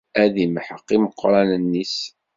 [0.21, 1.95] Ad imḥeq imeqqranen-is.